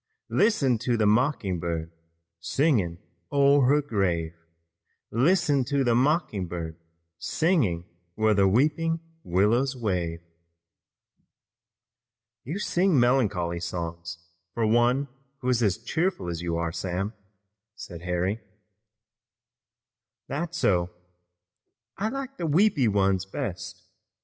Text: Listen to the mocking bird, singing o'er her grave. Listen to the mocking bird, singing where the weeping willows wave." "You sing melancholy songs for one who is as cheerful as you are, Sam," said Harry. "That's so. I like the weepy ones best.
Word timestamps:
Listen 0.31 0.79
to 0.79 0.97
the 0.97 1.05
mocking 1.05 1.59
bird, 1.59 1.91
singing 2.39 2.97
o'er 3.31 3.67
her 3.67 3.83
grave. 3.83 4.33
Listen 5.11 5.63
to 5.65 5.83
the 5.83 5.93
mocking 5.93 6.47
bird, 6.47 6.75
singing 7.19 7.85
where 8.15 8.33
the 8.33 8.47
weeping 8.47 8.99
willows 9.23 9.75
wave." 9.75 10.21
"You 12.43 12.57
sing 12.57 12.99
melancholy 12.99 13.59
songs 13.59 14.17
for 14.55 14.65
one 14.65 15.07
who 15.41 15.49
is 15.49 15.61
as 15.61 15.77
cheerful 15.77 16.29
as 16.29 16.41
you 16.41 16.57
are, 16.57 16.71
Sam," 16.71 17.13
said 17.75 18.01
Harry. 18.01 18.41
"That's 20.27 20.57
so. 20.57 20.89
I 21.95 22.09
like 22.09 22.37
the 22.37 22.47
weepy 22.47 22.87
ones 22.87 23.27
best. 23.27 23.83